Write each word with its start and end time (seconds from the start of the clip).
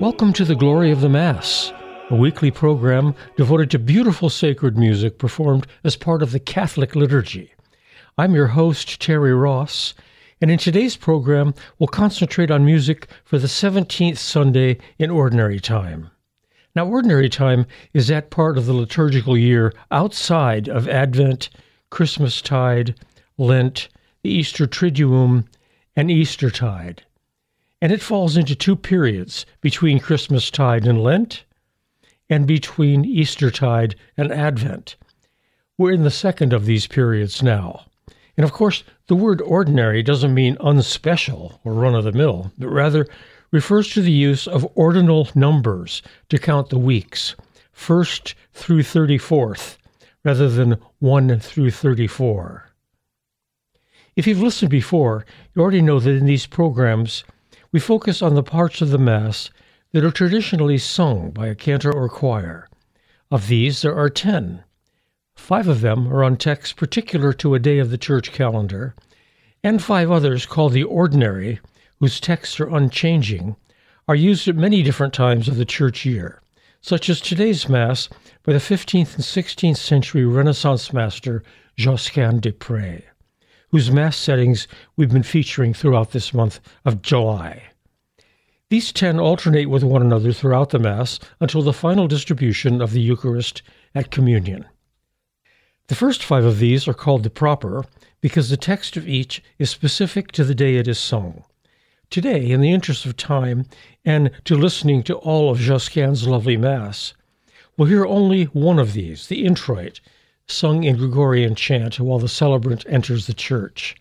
Welcome 0.00 0.32
to 0.32 0.46
the 0.46 0.56
Glory 0.56 0.90
of 0.92 1.02
the 1.02 1.10
Mass, 1.10 1.74
a 2.08 2.16
weekly 2.16 2.50
program 2.50 3.14
devoted 3.36 3.70
to 3.72 3.78
beautiful 3.78 4.30
sacred 4.30 4.78
music 4.78 5.18
performed 5.18 5.66
as 5.84 5.94
part 5.94 6.22
of 6.22 6.32
the 6.32 6.40
Catholic 6.40 6.96
liturgy. 6.96 7.52
I'm 8.16 8.34
your 8.34 8.46
host, 8.46 8.98
Terry 8.98 9.34
Ross, 9.34 9.92
and 10.40 10.50
in 10.50 10.56
today's 10.56 10.96
program, 10.96 11.52
we'll 11.78 11.88
concentrate 11.88 12.50
on 12.50 12.64
music 12.64 13.08
for 13.24 13.38
the 13.38 13.46
17th 13.46 14.16
Sunday 14.16 14.78
in 14.98 15.10
Ordinary 15.10 15.60
Time. 15.60 16.10
Now, 16.74 16.86
Ordinary 16.86 17.28
Time 17.28 17.66
is 17.92 18.08
that 18.08 18.30
part 18.30 18.56
of 18.56 18.64
the 18.64 18.72
liturgical 18.72 19.36
year 19.36 19.74
outside 19.90 20.66
of 20.66 20.88
Advent, 20.88 21.50
Christmastide, 21.90 22.94
Lent, 23.36 23.90
the 24.22 24.30
Easter 24.30 24.66
Triduum, 24.66 25.44
and 25.94 26.10
Eastertide 26.10 27.02
and 27.80 27.92
it 27.92 28.02
falls 28.02 28.36
into 28.36 28.54
two 28.54 28.76
periods 28.76 29.46
between 29.60 29.98
Christmastide 29.98 30.86
and 30.86 31.02
Lent, 31.02 31.44
and 32.28 32.46
between 32.46 33.04
Eastertide 33.04 33.96
and 34.16 34.30
Advent. 34.30 34.96
We're 35.76 35.92
in 35.92 36.04
the 36.04 36.10
second 36.10 36.52
of 36.52 36.66
these 36.66 36.86
periods 36.86 37.42
now. 37.42 37.86
And 38.36 38.44
of 38.44 38.52
course, 38.52 38.84
the 39.08 39.16
word 39.16 39.40
ordinary 39.40 40.02
doesn't 40.02 40.32
mean 40.32 40.56
unspecial 40.60 41.58
or 41.64 41.74
run 41.74 41.94
of 41.94 42.04
the 42.04 42.12
mill, 42.12 42.52
but 42.58 42.68
rather 42.68 43.06
refers 43.50 43.90
to 43.92 44.02
the 44.02 44.12
use 44.12 44.46
of 44.46 44.70
ordinal 44.74 45.28
numbers 45.34 46.02
to 46.28 46.38
count 46.38 46.68
the 46.68 46.78
weeks, 46.78 47.34
1st 47.76 48.34
through 48.52 48.82
34th, 48.82 49.76
rather 50.24 50.48
than 50.48 50.76
1 51.00 51.40
through 51.40 51.70
34. 51.70 52.70
If 54.16 54.26
you've 54.26 54.42
listened 54.42 54.70
before, 54.70 55.24
you 55.54 55.62
already 55.62 55.82
know 55.82 55.98
that 55.98 56.10
in 56.10 56.26
these 56.26 56.46
programs, 56.46 57.24
we 57.72 57.78
focus 57.78 58.20
on 58.20 58.34
the 58.34 58.42
parts 58.42 58.80
of 58.80 58.90
the 58.90 58.98
Mass 58.98 59.50
that 59.92 60.04
are 60.04 60.10
traditionally 60.10 60.78
sung 60.78 61.30
by 61.30 61.46
a 61.46 61.54
cantor 61.54 61.92
or 61.92 62.08
choir. 62.08 62.68
Of 63.30 63.46
these, 63.46 63.82
there 63.82 63.94
are 63.94 64.10
ten. 64.10 64.64
Five 65.36 65.68
of 65.68 65.80
them 65.80 66.12
are 66.12 66.24
on 66.24 66.36
texts 66.36 66.72
particular 66.72 67.32
to 67.34 67.54
a 67.54 67.60
day 67.60 67.78
of 67.78 67.90
the 67.90 67.98
church 67.98 68.32
calendar, 68.32 68.94
and 69.62 69.82
five 69.82 70.10
others, 70.10 70.46
called 70.46 70.72
the 70.72 70.82
ordinary, 70.82 71.60
whose 72.00 72.18
texts 72.18 72.58
are 72.58 72.74
unchanging, 72.74 73.56
are 74.08 74.16
used 74.16 74.48
at 74.48 74.56
many 74.56 74.82
different 74.82 75.14
times 75.14 75.46
of 75.46 75.56
the 75.56 75.64
church 75.64 76.04
year, 76.04 76.42
such 76.80 77.08
as 77.08 77.20
today's 77.20 77.68
Mass 77.68 78.08
by 78.42 78.52
the 78.52 78.58
15th 78.58 79.14
and 79.14 79.24
16th 79.24 79.76
century 79.76 80.24
Renaissance 80.24 80.92
master 80.92 81.44
Josquin 81.76 82.40
des 82.40 82.52
Prez 82.52 83.02
whose 83.70 83.90
Mass 83.90 84.16
settings 84.16 84.68
we've 84.96 85.12
been 85.12 85.22
featuring 85.22 85.72
throughout 85.72 86.12
this 86.12 86.34
month 86.34 86.60
of 86.84 87.02
July. 87.02 87.62
These 88.68 88.92
ten 88.92 89.18
alternate 89.18 89.68
with 89.68 89.82
one 89.82 90.02
another 90.02 90.32
throughout 90.32 90.70
the 90.70 90.78
Mass 90.78 91.18
until 91.40 91.62
the 91.62 91.72
final 91.72 92.06
distribution 92.06 92.80
of 92.80 92.92
the 92.92 93.00
Eucharist 93.00 93.62
at 93.94 94.10
Communion. 94.10 94.64
The 95.88 95.96
first 95.96 96.22
five 96.22 96.44
of 96.44 96.60
these 96.60 96.86
are 96.86 96.94
called 96.94 97.24
the 97.24 97.30
proper 97.30 97.84
because 98.20 98.48
the 98.48 98.56
text 98.56 98.96
of 98.96 99.08
each 99.08 99.42
is 99.58 99.70
specific 99.70 100.30
to 100.32 100.44
the 100.44 100.54
day 100.54 100.76
it 100.76 100.86
is 100.86 100.98
sung. 100.98 101.42
Today, 102.10 102.50
in 102.50 102.60
the 102.60 102.72
interest 102.72 103.06
of 103.06 103.16
time 103.16 103.66
and 104.04 104.30
to 104.44 104.56
listening 104.56 105.02
to 105.04 105.16
all 105.16 105.50
of 105.50 105.58
Josquin's 105.58 106.26
lovely 106.26 106.56
Mass, 106.56 107.14
we'll 107.76 107.88
hear 107.88 108.06
only 108.06 108.44
one 108.44 108.78
of 108.78 108.92
these, 108.92 109.26
the 109.26 109.44
introit, 109.44 110.00
sung 110.50 110.84
in 110.84 110.96
Gregorian 110.96 111.54
chant 111.54 112.00
while 112.00 112.18
the 112.18 112.28
celebrant 112.28 112.84
enters 112.88 113.26
the 113.26 113.34
church. 113.34 113.96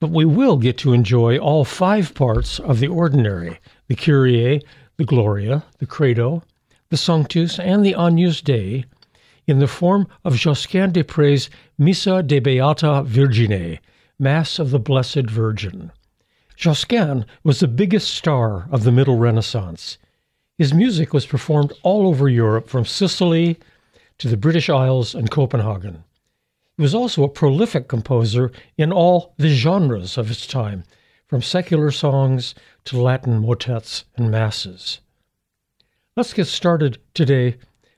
But 0.00 0.10
we 0.10 0.24
will 0.24 0.56
get 0.56 0.76
to 0.78 0.92
enjoy 0.92 1.38
all 1.38 1.64
five 1.64 2.14
parts 2.14 2.58
of 2.58 2.80
the 2.80 2.88
ordinary 2.88 3.60
the 3.86 3.94
Kyrie, 3.94 4.60
the 4.96 5.04
Gloria, 5.04 5.64
the 5.78 5.86
Credo, 5.86 6.42
the 6.90 6.96
Sanctus, 6.96 7.58
and 7.58 7.84
the 7.84 7.94
Agnus 7.94 8.40
Dei 8.40 8.84
in 9.46 9.58
the 9.58 9.66
form 9.66 10.06
of 10.24 10.36
Josquin 10.36 10.92
des 10.92 11.04
Prez' 11.04 11.50
Missa 11.78 12.22
de 12.22 12.38
Beata 12.38 13.02
Virgine, 13.04 13.78
Mass 14.18 14.58
of 14.58 14.70
the 14.70 14.78
Blessed 14.78 15.28
Virgin. 15.28 15.92
Josquin 16.56 17.26
was 17.42 17.60
the 17.60 17.68
biggest 17.68 18.10
star 18.10 18.68
of 18.70 18.84
the 18.84 18.92
Middle 18.92 19.18
Renaissance. 19.18 19.98
His 20.56 20.72
music 20.72 21.12
was 21.12 21.26
performed 21.26 21.72
all 21.82 22.06
over 22.06 22.28
Europe 22.28 22.68
from 22.68 22.84
Sicily 22.84 23.58
to 24.18 24.28
the 24.28 24.36
British 24.36 24.68
Isles 24.68 25.14
and 25.14 25.30
Copenhagen. 25.30 26.04
He 26.76 26.82
was 26.82 26.94
also 26.94 27.22
a 27.22 27.28
prolific 27.28 27.88
composer 27.88 28.50
in 28.76 28.92
all 28.92 29.34
the 29.36 29.48
genres 29.48 30.18
of 30.18 30.28
his 30.28 30.46
time, 30.46 30.84
from 31.26 31.42
secular 31.42 31.90
songs 31.90 32.54
to 32.84 33.00
Latin 33.00 33.40
motets 33.40 34.04
and 34.16 34.30
masses. 34.30 35.00
Let's 36.16 36.32
get 36.32 36.46
started 36.46 36.98
today 37.12 37.56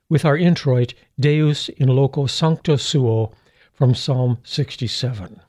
with 0.08 0.24
our 0.24 0.36
introit 0.36 0.94
Deus 1.18 1.68
in 1.70 1.88
loco 1.88 2.26
sancto 2.26 2.76
suo 2.76 3.32
from 3.72 3.94
Psalm 3.94 4.38
67. 4.44 5.40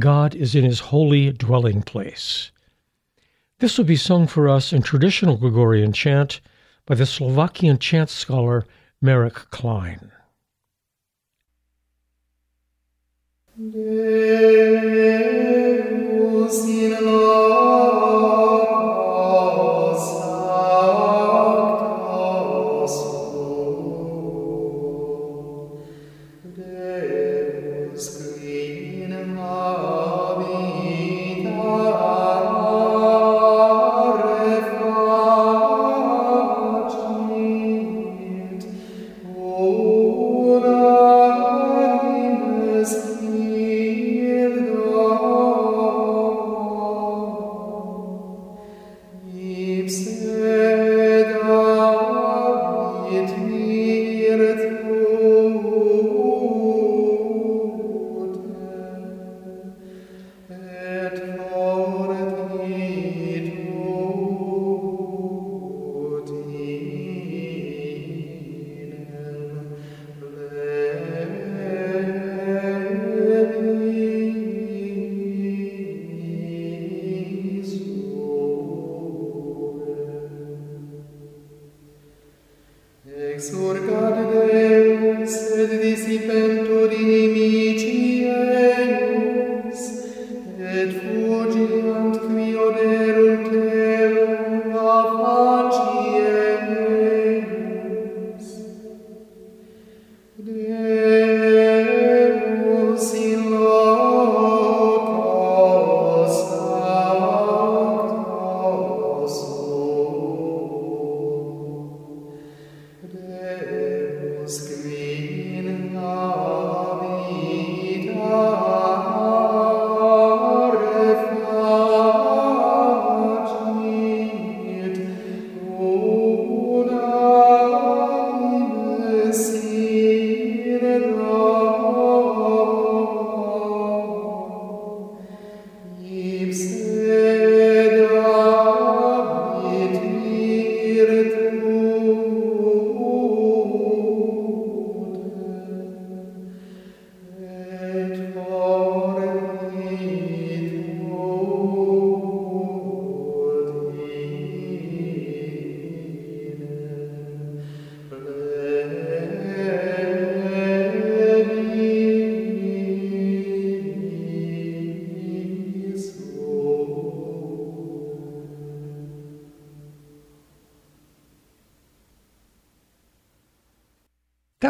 God 0.00 0.34
is 0.34 0.54
in 0.54 0.64
his 0.64 0.80
holy 0.80 1.32
dwelling 1.32 1.82
place. 1.82 2.50
This 3.58 3.78
will 3.78 3.84
be 3.84 3.96
sung 3.96 4.26
for 4.26 4.48
us 4.48 4.72
in 4.72 4.82
traditional 4.82 5.36
Gregorian 5.36 5.92
chant 5.92 6.40
by 6.86 6.94
the 6.94 7.06
Slovakian 7.06 7.78
chant 7.78 8.10
scholar 8.10 8.66
Marek 9.00 9.50
Klein. 9.50 10.10
Deus 13.56 13.84
in 16.66 16.92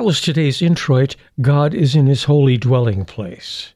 was 0.06 0.20
today's 0.20 0.62
introit, 0.62 1.17
God 1.41 1.75
is 1.75 1.97
in 1.97 2.06
his 2.06 2.23
holy 2.23 2.56
dwelling 2.56 3.05
place. 3.05 3.75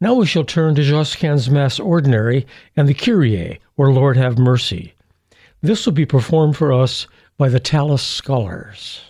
Now 0.00 0.14
we 0.14 0.24
shall 0.24 0.44
turn 0.44 0.76
to 0.76 0.84
Josquin's 0.84 1.50
Mass 1.50 1.80
Ordinary 1.80 2.46
and 2.76 2.88
the 2.88 2.94
Kyrie, 2.94 3.58
or 3.76 3.92
Lord 3.92 4.16
have 4.16 4.38
mercy. 4.38 4.94
This 5.60 5.84
will 5.84 5.94
be 5.94 6.06
performed 6.06 6.56
for 6.56 6.72
us 6.72 7.08
by 7.38 7.48
the 7.48 7.58
Tallis 7.58 8.04
Scholars. 8.04 9.00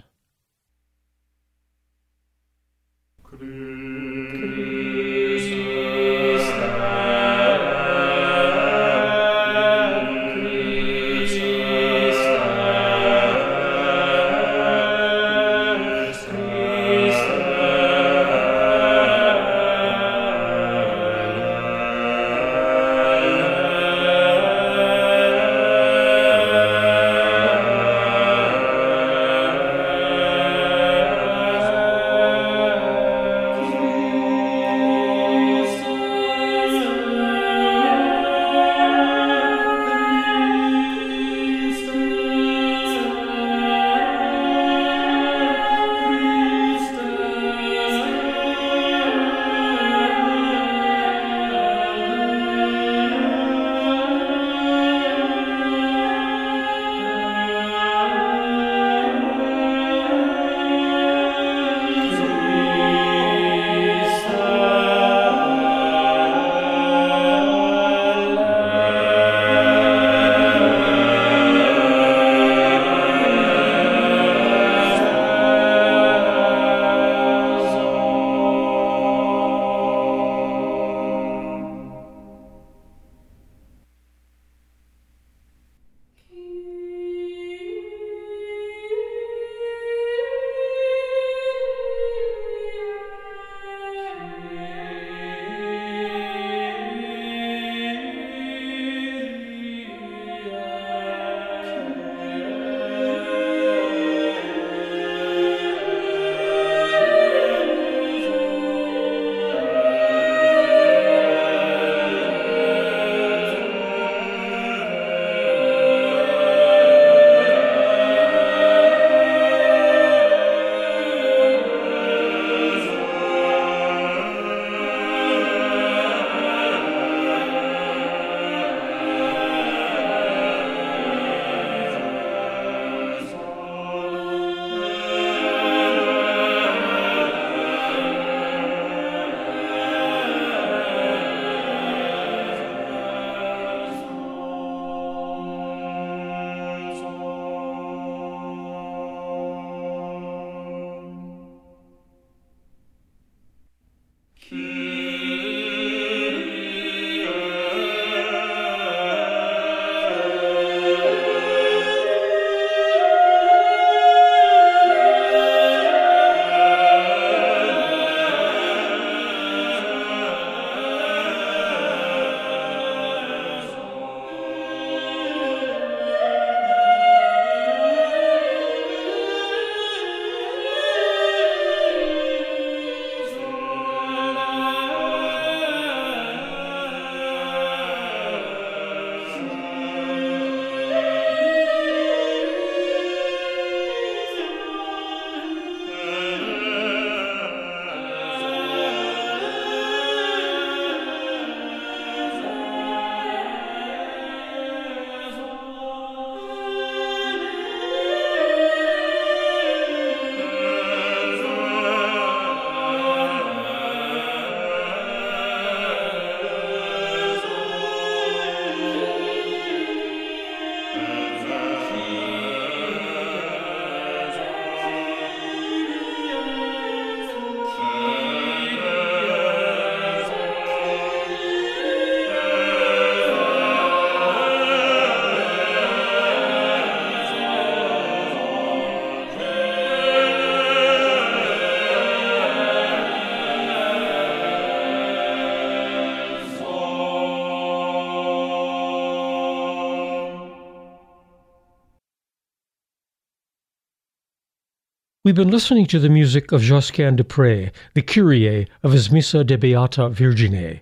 We've 255.29 255.35
been 255.35 255.51
listening 255.51 255.85
to 255.89 255.99
the 255.99 256.09
music 256.09 256.53
of 256.53 256.63
Josquin 256.63 257.17
de 257.17 257.23
Prez, 257.23 257.71
the 257.93 258.01
Kyrie 258.01 258.67
of 258.83 258.93
his 258.93 259.11
Missa 259.11 259.45
de 259.45 259.59
Beata 259.59 260.09
Virgine. 260.09 260.81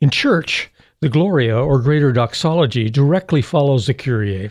In 0.00 0.08
church, 0.08 0.70
the 1.00 1.10
Gloria, 1.10 1.58
or 1.58 1.82
Greater 1.82 2.10
Doxology, 2.10 2.88
directly 2.88 3.42
follows 3.42 3.86
the 3.86 3.92
Kyrie. 3.92 4.50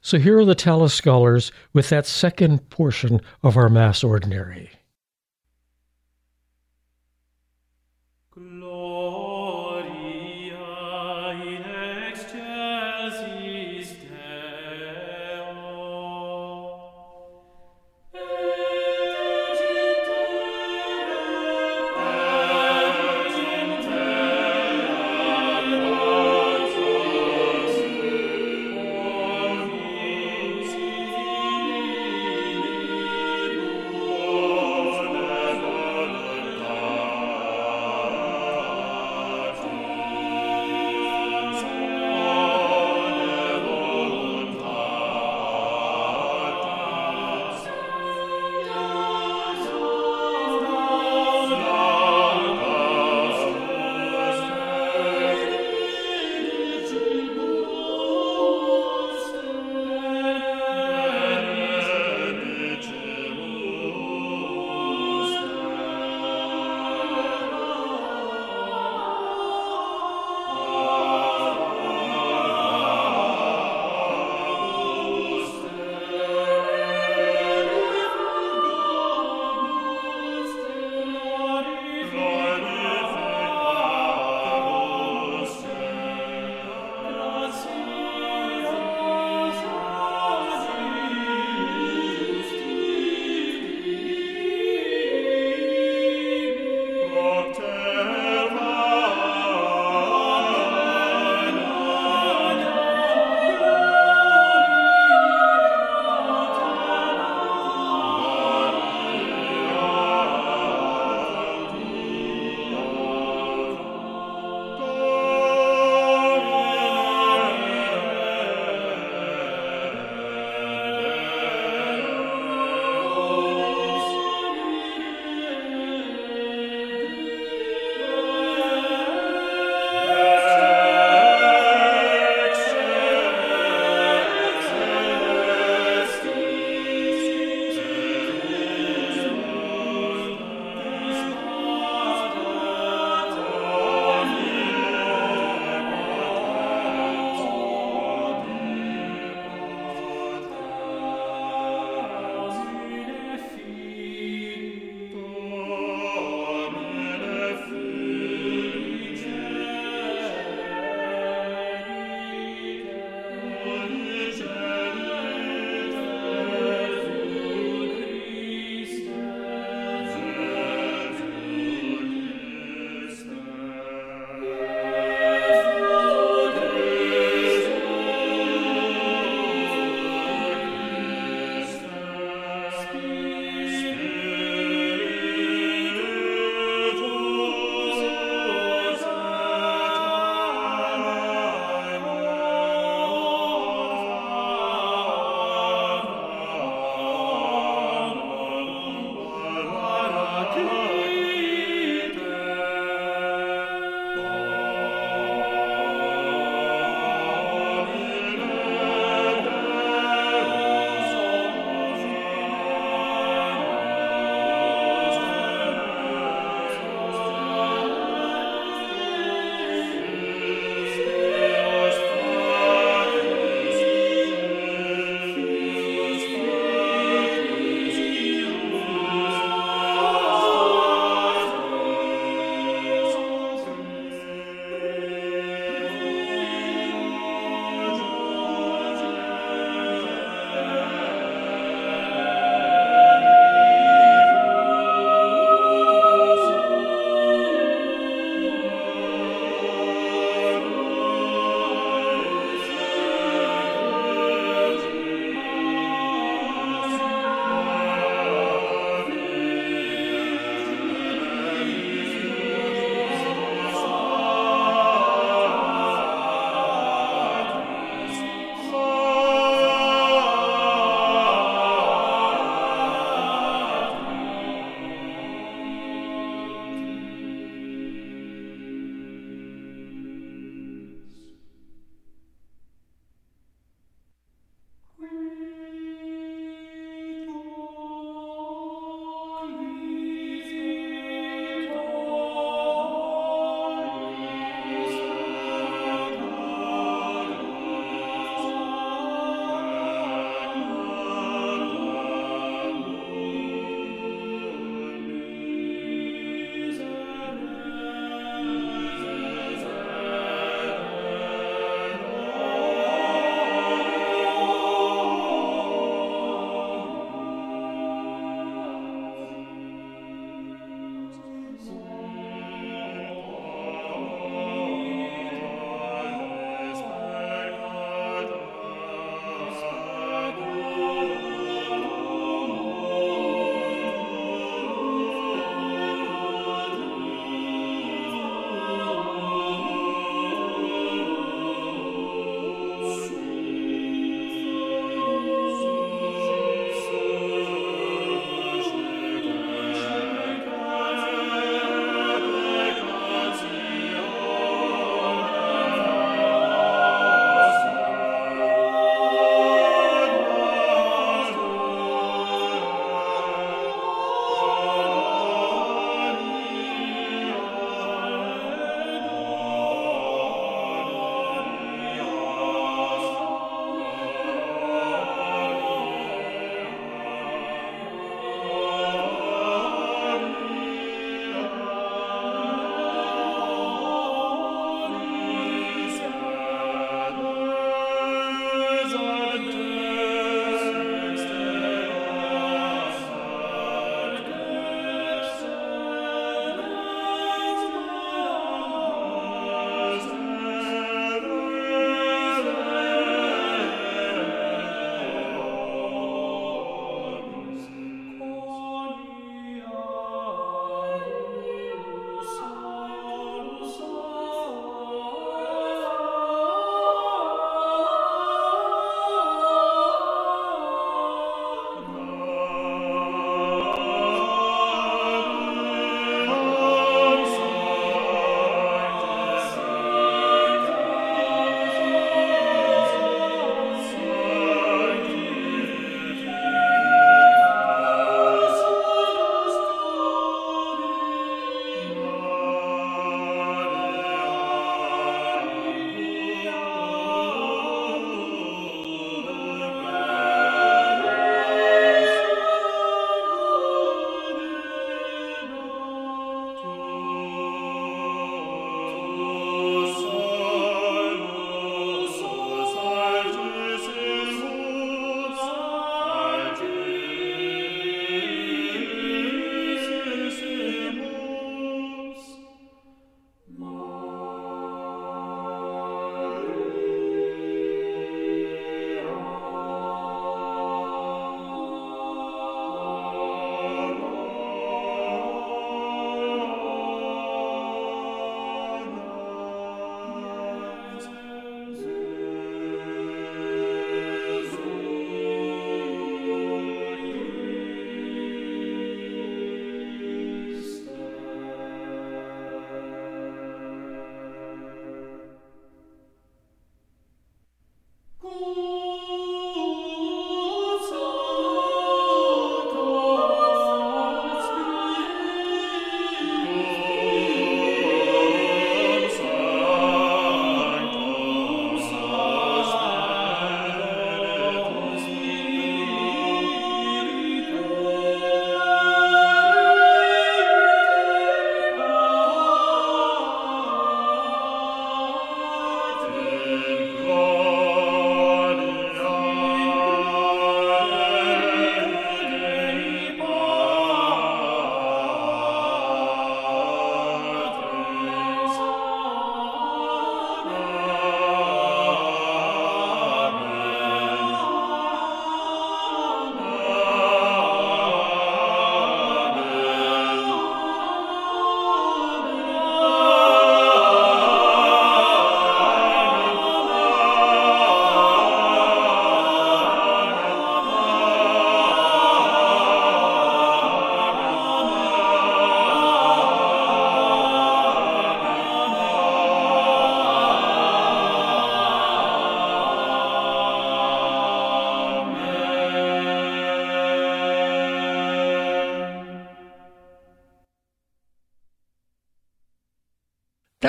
So 0.00 0.18
here 0.18 0.40
are 0.40 0.44
the 0.44 0.56
Tallis 0.56 0.92
scholars 0.92 1.52
with 1.72 1.88
that 1.90 2.04
second 2.04 2.68
portion 2.68 3.20
of 3.44 3.56
our 3.56 3.68
Mass 3.68 4.02
Ordinary. 4.02 4.72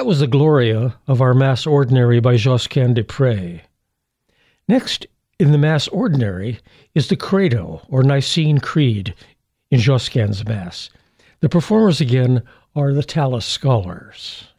That 0.05 0.09
was 0.09 0.19
the 0.19 0.27
Gloria 0.27 0.99
of 1.07 1.19
our 1.19 1.33
Mass 1.33 1.65
Ordinary 1.65 2.19
by 2.19 2.37
Josquin 2.37 2.93
des 2.93 3.03
Prez. 3.03 3.61
Next 4.67 5.07
in 5.39 5.51
the 5.51 5.57
Mass 5.57 5.87
Ordinary 5.87 6.59
is 6.93 7.07
the 7.07 7.15
Credo, 7.15 7.81
or 7.89 8.03
Nicene 8.03 8.59
Creed, 8.59 9.15
in 9.71 9.79
Josquin's 9.79 10.45
Mass. 10.45 10.91
The 11.39 11.49
performers 11.49 12.01
again 12.01 12.43
are 12.75 12.93
the 12.93 13.01
Tallis 13.01 13.47
Scholars. 13.47 14.49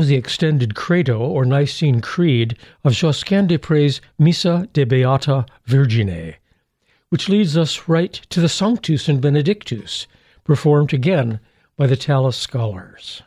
Was 0.00 0.08
the 0.08 0.16
extended 0.16 0.74
credo 0.74 1.18
or 1.18 1.44
Nicene 1.44 2.00
Creed 2.00 2.56
of 2.84 2.94
Josquin 2.94 3.46
des 3.46 3.58
Prés' 3.58 4.00
Missa 4.18 4.66
de 4.72 4.84
Beata 4.84 5.44
Virgine, 5.66 6.36
which 7.10 7.28
leads 7.28 7.54
us 7.54 7.86
right 7.86 8.14
to 8.30 8.40
the 8.40 8.48
Sanctus 8.48 9.10
and 9.10 9.20
Benedictus, 9.20 10.06
performed 10.42 10.94
again 10.94 11.38
by 11.76 11.86
the 11.86 11.98
Tallis 11.98 12.34
scholars. 12.34 13.20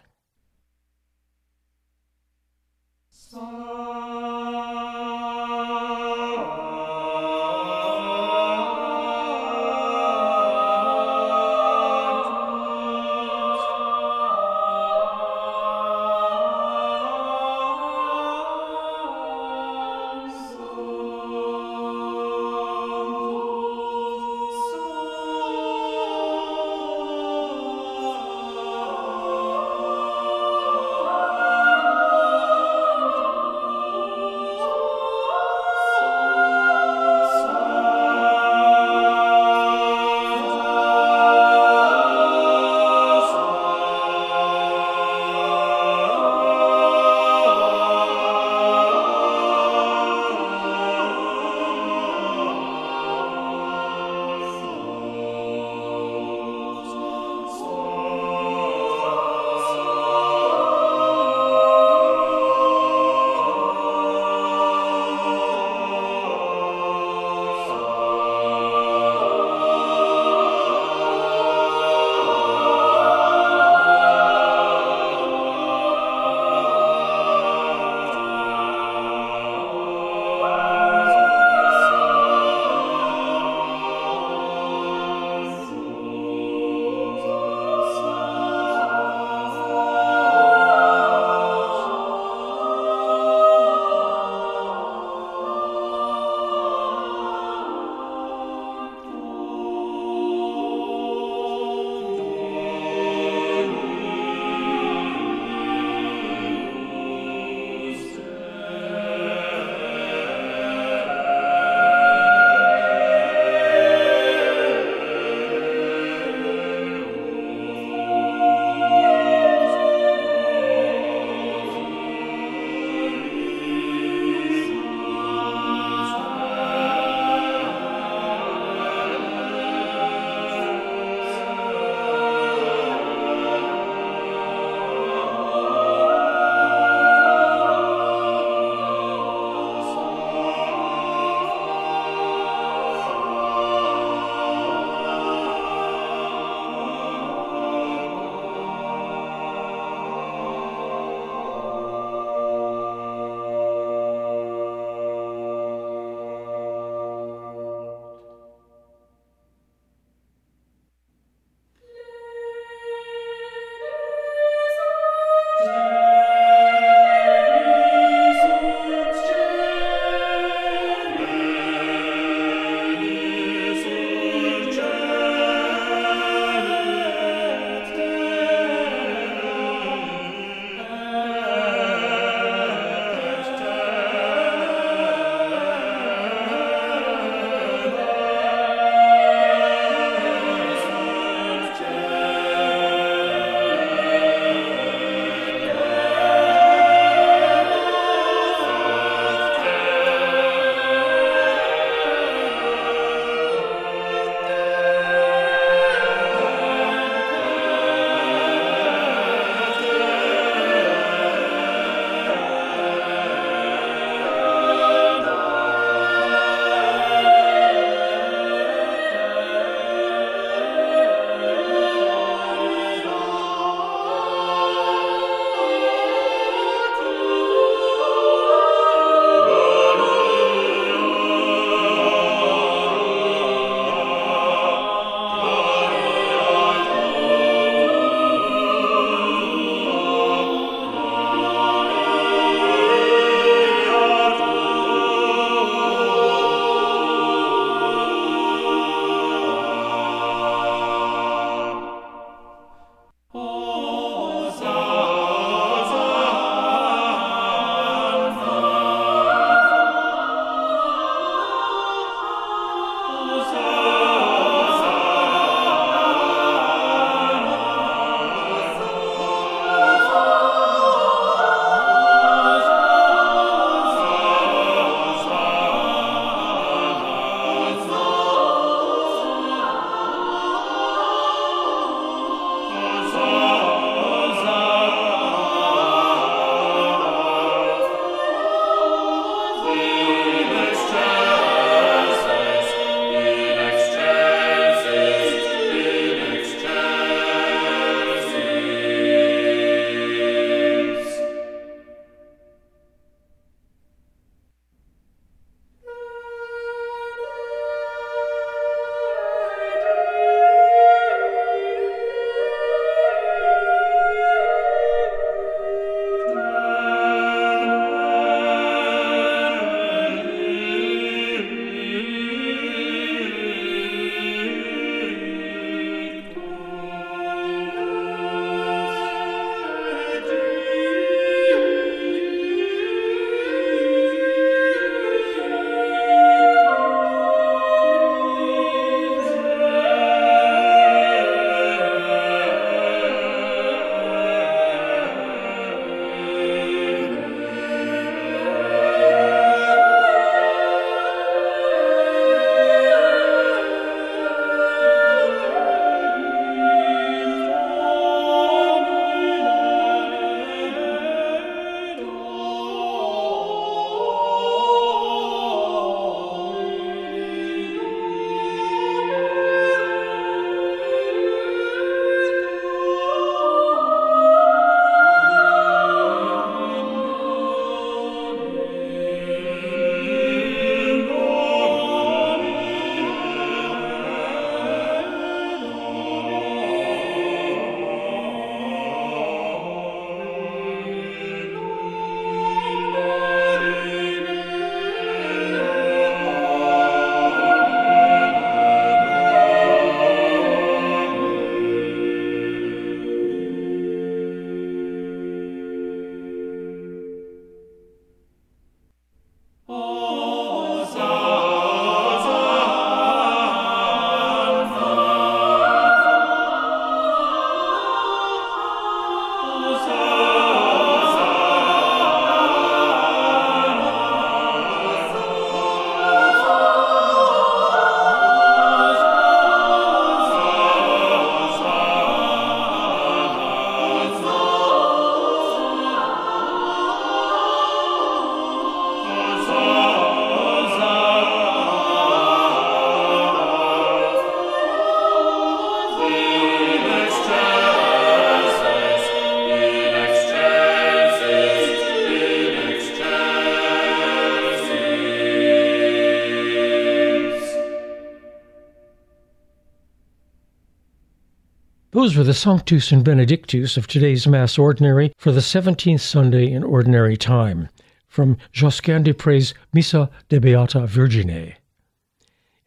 Those 462.04 462.18
were 462.18 462.26
the 462.26 462.34
Sanctus 462.34 462.92
and 462.92 463.02
Benedictus 463.02 463.78
of 463.78 463.88
today's 463.88 464.28
Mass 464.28 464.58
Ordinary 464.58 465.14
for 465.16 465.32
the 465.32 465.40
17th 465.40 466.02
Sunday 466.02 466.52
in 466.52 466.62
Ordinary 466.62 467.16
Time 467.16 467.70
from 468.10 468.36
Josquin 468.52 469.04
des 469.04 469.14
Prés' 469.14 469.54
Missa 469.72 470.10
de 470.28 470.42
Beata 470.42 470.86
Virgine. 470.86 471.54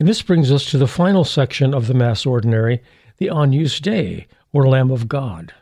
And 0.01 0.09
this 0.09 0.23
brings 0.23 0.51
us 0.51 0.65
to 0.71 0.79
the 0.79 0.87
final 0.87 1.23
section 1.23 1.75
of 1.75 1.87
the 1.87 1.93
Mass 1.93 2.25
Ordinary, 2.25 2.83
the 3.19 3.29
Agnus 3.29 3.79
Dei, 3.79 4.27
or 4.55 4.67
Lamb 4.67 4.91
of 4.91 5.07
God. 5.07 5.53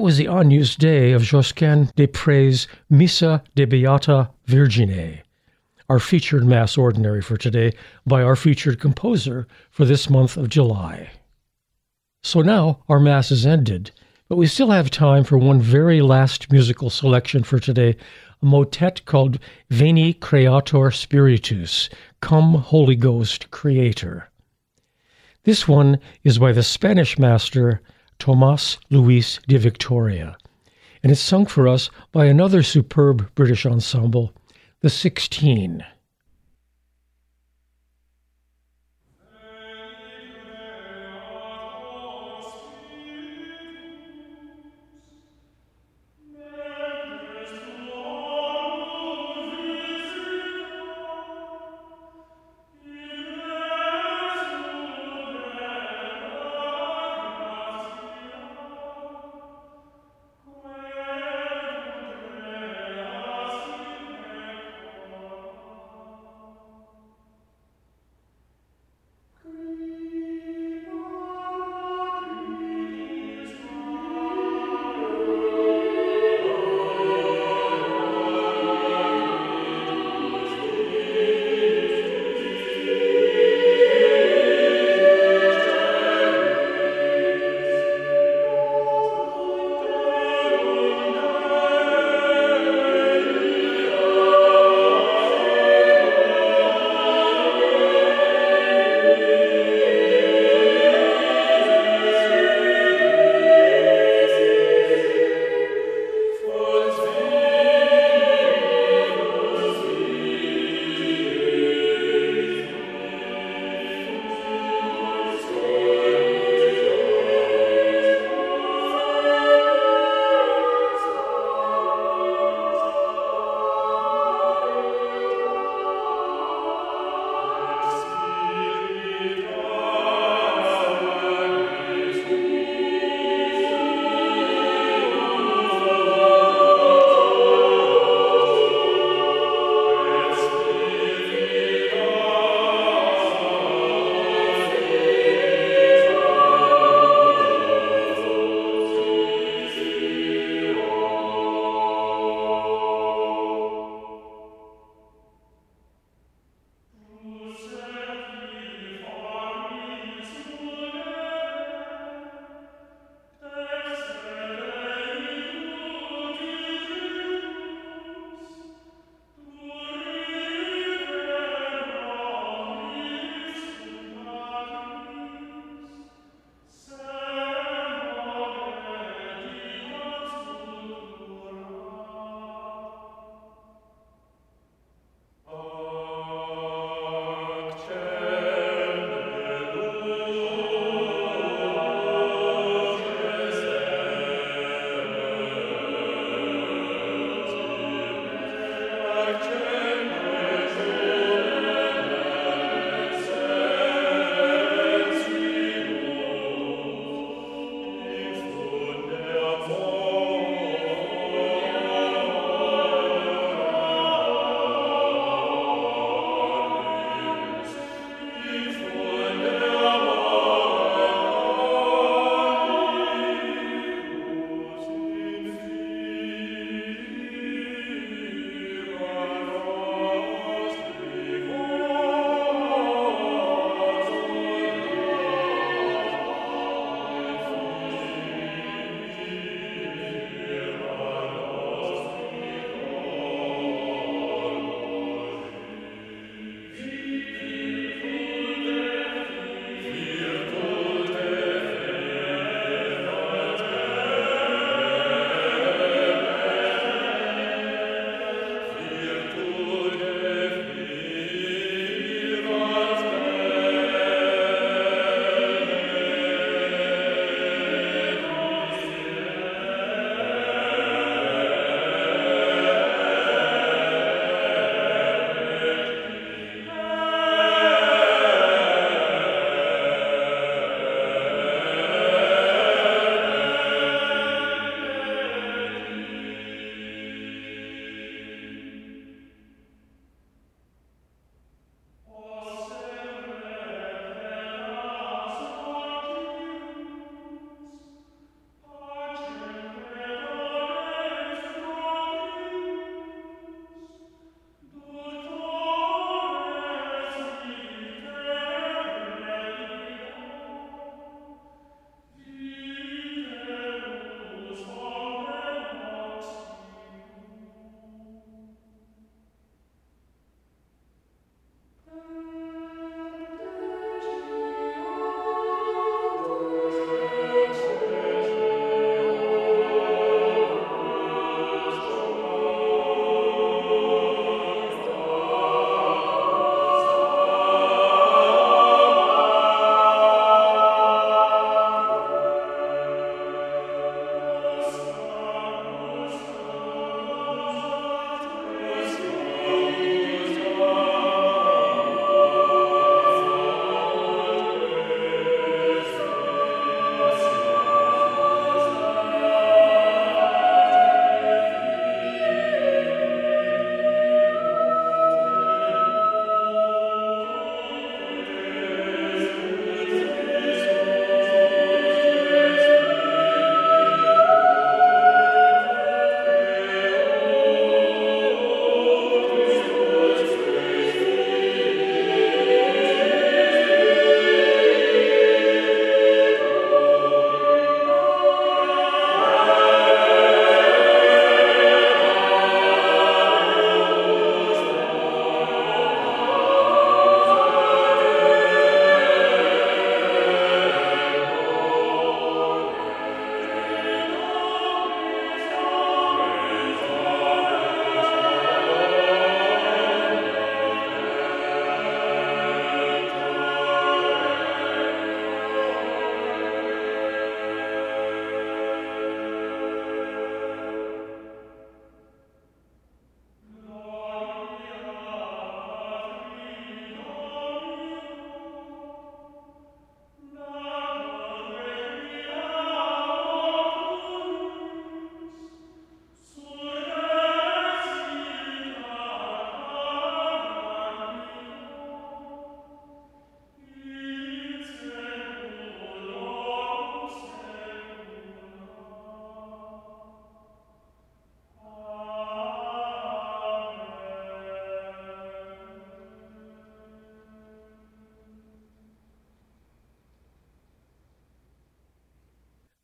That 0.00 0.04
was 0.04 0.16
the 0.16 0.28
Agnus 0.28 0.76
Dei 0.76 1.12
of 1.12 1.24
Josquin 1.24 1.90
des 1.94 2.06
Prés' 2.06 2.66
Missa 2.88 3.44
de 3.54 3.66
Beata 3.66 4.30
Virgine, 4.46 5.20
our 5.90 5.98
featured 5.98 6.42
Mass 6.42 6.78
Ordinary 6.78 7.20
for 7.20 7.36
today 7.36 7.74
by 8.06 8.22
our 8.22 8.34
featured 8.34 8.80
composer 8.80 9.46
for 9.70 9.84
this 9.84 10.08
month 10.08 10.38
of 10.38 10.48
July. 10.48 11.10
So 12.22 12.40
now 12.40 12.82
our 12.88 12.98
Mass 12.98 13.30
is 13.30 13.44
ended, 13.44 13.90
but 14.26 14.38
we 14.38 14.46
still 14.46 14.70
have 14.70 14.90
time 14.90 15.22
for 15.22 15.36
one 15.36 15.60
very 15.60 16.00
last 16.00 16.50
musical 16.50 16.88
selection 16.88 17.42
for 17.42 17.58
today 17.58 17.94
a 18.40 18.46
motet 18.46 19.04
called 19.04 19.38
Veni 19.68 20.14
Creator 20.14 20.92
Spiritus, 20.92 21.90
Come 22.22 22.54
Holy 22.54 22.96
Ghost 22.96 23.50
Creator. 23.50 24.30
This 25.44 25.68
one 25.68 26.00
is 26.24 26.38
by 26.38 26.52
the 26.52 26.62
Spanish 26.62 27.18
master 27.18 27.82
Tomas 28.20 28.76
Luis 28.90 29.40
de 29.48 29.56
Victoria, 29.56 30.36
and 31.02 31.10
it's 31.10 31.20
sung 31.20 31.46
for 31.46 31.66
us 31.66 31.90
by 32.12 32.26
another 32.26 32.62
superb 32.62 33.34
British 33.34 33.64
ensemble, 33.64 34.32
the 34.82 34.90
Sixteen. 34.90 35.82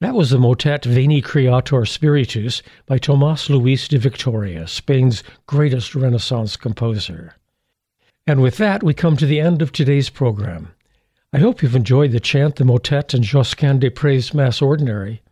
That 0.07 0.15
was 0.15 0.31
the 0.31 0.39
motet 0.39 0.85
Veni 0.85 1.21
Creator 1.21 1.85
Spiritus 1.85 2.63
by 2.87 2.97
Tomas 2.97 3.51
Luis 3.51 3.89
de 3.89 3.99
Victoria, 3.99 4.69
Spain's 4.69 5.25
greatest 5.49 5.97
Renaissance 5.97 6.57
composer. 6.57 7.35
And 8.25 8.41
with 8.41 8.57
that, 8.59 8.85
we 8.85 8.95
come 8.95 9.17
to 9.17 9.27
the 9.27 9.41
end 9.41 9.63
of 9.63 9.73
today's 9.73 10.09
program. 10.09 10.69
I 11.33 11.39
hope 11.39 11.61
you've 11.61 11.75
enjoyed 11.75 12.13
the 12.13 12.21
chant, 12.21 12.55
the 12.55 12.65
motet, 12.65 13.15
and 13.15 13.25
Josquin 13.25 13.81
des 13.81 13.91
Prez 13.91 14.33
Mass 14.33 14.63
Ordinary. 14.63 15.23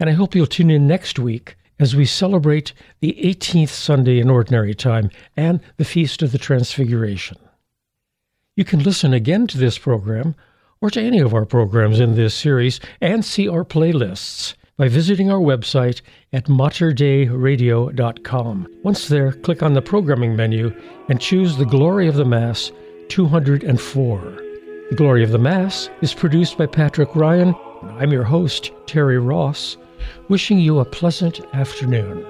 And 0.00 0.10
I 0.10 0.14
hope 0.14 0.34
you'll 0.34 0.48
tune 0.48 0.72
in 0.72 0.88
next 0.88 1.20
week 1.20 1.54
as 1.78 1.94
we 1.94 2.04
celebrate 2.04 2.72
the 2.98 3.16
18th 3.22 3.68
Sunday 3.68 4.18
in 4.18 4.28
Ordinary 4.28 4.74
Time 4.74 5.08
and 5.36 5.60
the 5.76 5.84
Feast 5.84 6.20
of 6.20 6.32
the 6.32 6.38
Transfiguration. 6.38 7.38
You 8.56 8.64
can 8.64 8.82
listen 8.82 9.14
again 9.14 9.46
to 9.46 9.56
this 9.56 9.78
program 9.78 10.34
or 10.84 10.90
to 10.90 11.00
any 11.00 11.18
of 11.18 11.32
our 11.32 11.46
programs 11.46 11.98
in 11.98 12.14
this 12.14 12.34
series 12.34 12.78
and 13.00 13.24
see 13.24 13.48
our 13.48 13.64
playlists 13.64 14.52
by 14.76 14.86
visiting 14.86 15.30
our 15.30 15.38
website 15.38 16.02
at 16.34 16.44
materdeiradio.com. 16.44 18.68
Once 18.82 19.08
there, 19.08 19.32
click 19.32 19.62
on 19.62 19.72
the 19.72 19.80
programming 19.80 20.36
menu 20.36 20.78
and 21.08 21.22
choose 21.22 21.56
The 21.56 21.64
Glory 21.64 22.06
of 22.06 22.16
the 22.16 22.26
Mass 22.26 22.70
204. 23.08 24.20
The 24.90 24.94
Glory 24.94 25.24
of 25.24 25.30
the 25.30 25.38
Mass 25.38 25.88
is 26.02 26.12
produced 26.12 26.58
by 26.58 26.66
Patrick 26.66 27.16
Ryan. 27.16 27.54
I'm 27.82 28.12
your 28.12 28.24
host, 28.24 28.70
Terry 28.84 29.18
Ross, 29.18 29.78
wishing 30.28 30.58
you 30.58 30.80
a 30.80 30.84
pleasant 30.84 31.40
afternoon. 31.54 32.26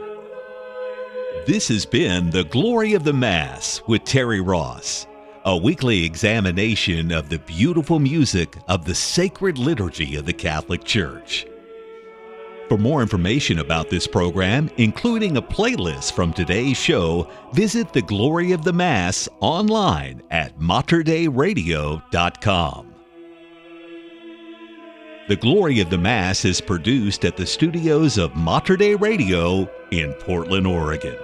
This 1.48 1.66
has 1.66 1.84
been 1.84 2.30
The 2.30 2.44
Glory 2.44 2.94
of 2.94 3.02
the 3.02 3.12
Mass 3.12 3.82
with 3.88 4.04
Terry 4.04 4.40
Ross 4.40 5.08
a 5.44 5.56
weekly 5.56 6.04
examination 6.04 7.10
of 7.12 7.28
the 7.28 7.38
beautiful 7.40 7.98
music 7.98 8.56
of 8.66 8.86
the 8.86 8.94
sacred 8.94 9.58
liturgy 9.58 10.16
of 10.16 10.24
the 10.24 10.32
Catholic 10.32 10.84
Church. 10.84 11.46
For 12.70 12.78
more 12.78 13.02
information 13.02 13.58
about 13.58 13.90
this 13.90 14.06
program, 14.06 14.70
including 14.78 15.36
a 15.36 15.42
playlist 15.42 16.12
from 16.12 16.32
today's 16.32 16.78
show, 16.78 17.28
visit 17.52 17.92
the 17.92 18.00
Glory 18.00 18.52
of 18.52 18.64
the 18.64 18.72
Mass 18.72 19.28
online 19.40 20.22
at 20.30 20.58
materdeiradio.com. 20.58 22.94
The 25.28 25.36
Glory 25.36 25.80
of 25.80 25.90
the 25.90 25.98
Mass 25.98 26.46
is 26.46 26.62
produced 26.62 27.26
at 27.26 27.36
the 27.36 27.46
studios 27.46 28.16
of 28.16 28.34
Mater 28.34 28.96
Radio 28.96 29.68
in 29.90 30.14
Portland, 30.14 30.66
Oregon. 30.66 31.18